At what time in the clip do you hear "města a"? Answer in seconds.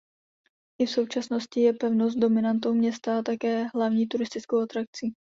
2.73-3.21